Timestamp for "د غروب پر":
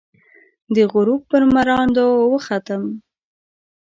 0.75-1.41